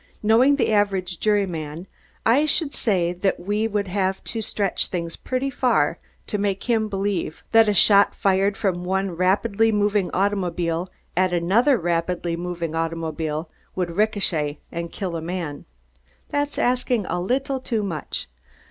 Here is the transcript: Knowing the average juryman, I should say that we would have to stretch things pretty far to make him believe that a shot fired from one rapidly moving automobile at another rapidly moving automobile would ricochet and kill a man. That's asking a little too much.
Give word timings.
Knowing 0.23 0.55
the 0.55 0.71
average 0.71 1.19
juryman, 1.19 1.85
I 2.25 2.47
should 2.47 2.73
say 2.73 3.13
that 3.13 3.39
we 3.39 3.67
would 3.67 3.87
have 3.87 4.23
to 4.23 4.41
stretch 4.41 4.87
things 4.87 5.15
pretty 5.15 5.51
far 5.51 5.99
to 6.25 6.39
make 6.39 6.63
him 6.63 6.89
believe 6.89 7.43
that 7.51 7.69
a 7.69 7.73
shot 7.75 8.15
fired 8.15 8.57
from 8.57 8.83
one 8.83 9.11
rapidly 9.11 9.71
moving 9.71 10.09
automobile 10.11 10.89
at 11.15 11.31
another 11.31 11.77
rapidly 11.77 12.35
moving 12.35 12.73
automobile 12.73 13.51
would 13.75 13.95
ricochet 13.95 14.57
and 14.71 14.91
kill 14.91 15.15
a 15.15 15.21
man. 15.21 15.65
That's 16.29 16.57
asking 16.57 17.05
a 17.05 17.21
little 17.21 17.59
too 17.59 17.83
much. 17.83 18.27